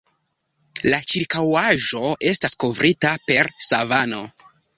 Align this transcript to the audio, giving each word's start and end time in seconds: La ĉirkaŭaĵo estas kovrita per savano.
La 0.93 0.99
ĉirkaŭaĵo 1.11 2.01
estas 2.33 2.57
kovrita 2.65 3.13
per 3.29 3.53
savano. 3.69 4.25